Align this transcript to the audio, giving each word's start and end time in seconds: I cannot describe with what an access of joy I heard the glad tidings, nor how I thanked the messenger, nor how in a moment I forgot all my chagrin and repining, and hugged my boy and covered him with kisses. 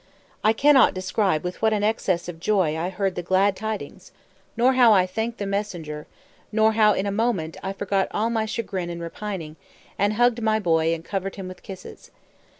I 0.43 0.51
cannot 0.51 0.95
describe 0.95 1.43
with 1.43 1.61
what 1.61 1.73
an 1.73 1.83
access 1.83 2.27
of 2.27 2.39
joy 2.39 2.75
I 2.75 2.89
heard 2.89 3.13
the 3.13 3.21
glad 3.21 3.55
tidings, 3.55 4.11
nor 4.57 4.73
how 4.73 4.93
I 4.93 5.05
thanked 5.05 5.37
the 5.37 5.45
messenger, 5.45 6.07
nor 6.51 6.71
how 6.71 6.93
in 6.93 7.05
a 7.05 7.11
moment 7.11 7.55
I 7.61 7.71
forgot 7.73 8.07
all 8.09 8.31
my 8.31 8.47
chagrin 8.47 8.89
and 8.89 8.99
repining, 8.99 9.57
and 9.99 10.13
hugged 10.13 10.41
my 10.41 10.57
boy 10.57 10.95
and 10.95 11.05
covered 11.05 11.35
him 11.35 11.47
with 11.47 11.61
kisses. 11.61 12.09